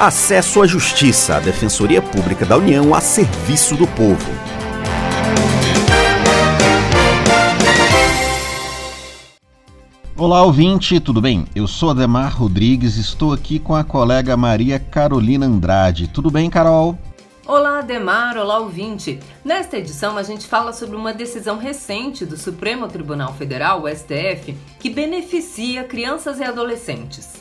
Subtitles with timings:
[0.00, 4.32] Acesso à Justiça, a Defensoria Pública da União a serviço do povo.
[10.16, 11.44] Olá, ouvinte, tudo bem?
[11.54, 16.08] Eu sou Ademar Rodrigues e estou aqui com a colega Maria Carolina Andrade.
[16.08, 16.98] Tudo bem, Carol?
[17.46, 19.20] Olá, Ademar, olá, ouvinte.
[19.44, 24.56] Nesta edição, a gente fala sobre uma decisão recente do Supremo Tribunal Federal, o STF,
[24.78, 27.39] que beneficia crianças e adolescentes.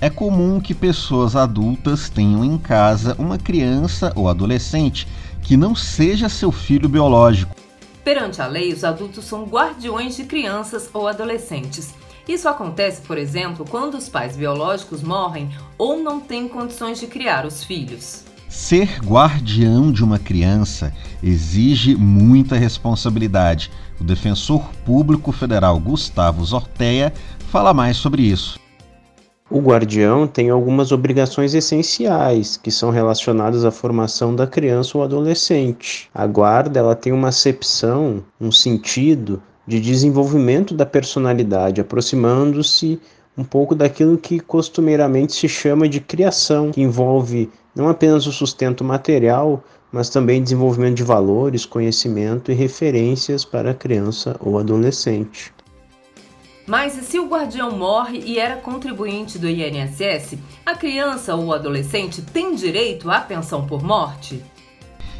[0.00, 5.06] É comum que pessoas adultas tenham em casa uma criança ou adolescente
[5.42, 7.54] que não seja seu filho biológico.
[8.02, 11.92] Perante a lei, os adultos são guardiões de crianças ou adolescentes
[12.30, 17.44] isso acontece, por exemplo, quando os pais biológicos morrem ou não têm condições de criar
[17.44, 18.22] os filhos.
[18.48, 23.70] Ser guardião de uma criança exige muita responsabilidade.
[24.00, 27.12] O defensor público federal Gustavo Zorteia
[27.48, 28.60] fala mais sobre isso.
[29.52, 36.08] O guardião tem algumas obrigações essenciais que são relacionadas à formação da criança ou adolescente.
[36.14, 43.00] A guarda ela tem uma acepção, um sentido de desenvolvimento da personalidade, aproximando-se
[43.36, 48.84] um pouco daquilo que costumeiramente se chama de criação, que envolve não apenas o sustento
[48.84, 55.52] material, mas também desenvolvimento de valores, conhecimento e referências para a criança ou adolescente.
[56.70, 62.22] Mas e se o guardião morre e era contribuinte do INSS, a criança ou adolescente
[62.22, 64.40] tem direito à pensão por morte?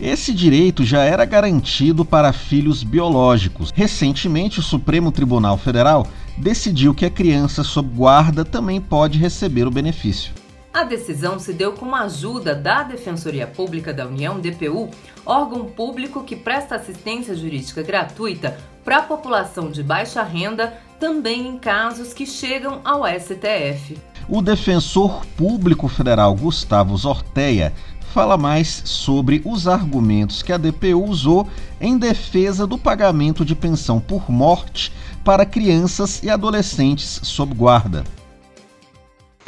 [0.00, 3.70] Esse direito já era garantido para filhos biológicos.
[3.74, 6.06] Recentemente, o Supremo Tribunal Federal
[6.38, 10.32] decidiu que a criança sob guarda também pode receber o benefício.
[10.74, 14.90] A decisão se deu com a ajuda da Defensoria Pública da União, DPU,
[15.24, 21.58] órgão público que presta assistência jurídica gratuita para a população de baixa renda, também em
[21.58, 23.96] casos que chegam ao STF.
[24.28, 27.72] O defensor público federal Gustavo Zorteia
[28.12, 31.46] fala mais sobre os argumentos que a DPU usou
[31.80, 34.92] em defesa do pagamento de pensão por morte
[35.24, 38.02] para crianças e adolescentes sob guarda.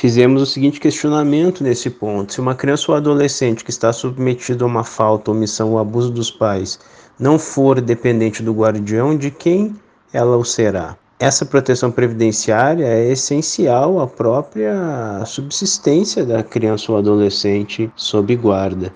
[0.00, 4.66] Fizemos o seguinte questionamento nesse ponto: se uma criança ou adolescente que está submetido a
[4.66, 6.80] uma falta, omissão ou abuso dos pais
[7.18, 9.76] não for dependente do guardião, de quem
[10.10, 10.96] ela o será?
[11.18, 18.94] essa proteção previdenciária é essencial à própria subsistência da criança ou adolescente sob guarda.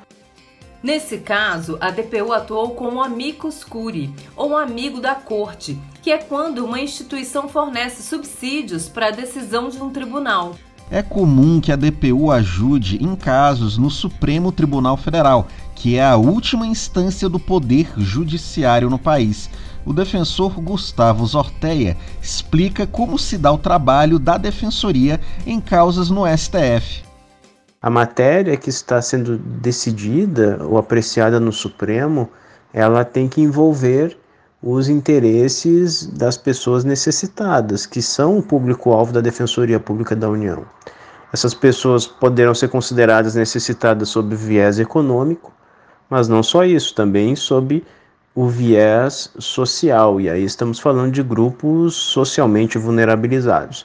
[0.83, 6.65] Nesse caso, a DPU atuou como amicus curi, ou amigo da corte, que é quando
[6.65, 10.55] uma instituição fornece subsídios para a decisão de um tribunal.
[10.95, 16.17] É comum que a DPU ajude em casos no Supremo Tribunal Federal, que é a
[16.17, 19.51] última instância do poder judiciário no país
[19.87, 26.23] o defensor Gustavo Zorteia explica como se dá o trabalho da defensoria em causas no
[26.27, 27.05] STF.
[27.83, 32.31] A matéria que está sendo decidida ou apreciada no Supremo,
[32.73, 34.17] ela tem que envolver
[34.67, 40.65] os interesses das pessoas necessitadas, que são o público-alvo da Defensoria Pública da União.
[41.31, 45.53] Essas pessoas poderão ser consideradas necessitadas sob viés econômico,
[46.09, 47.85] mas não só isso, também sob
[48.35, 53.85] o viés social, e aí estamos falando de grupos socialmente vulnerabilizados.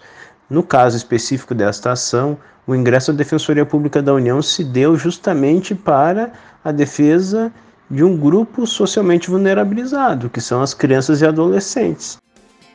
[0.49, 5.75] No caso específico desta ação, o ingresso à Defensoria Pública da União se deu justamente
[5.75, 6.31] para
[6.63, 7.51] a defesa
[7.89, 12.17] de um grupo socialmente vulnerabilizado, que são as crianças e adolescentes.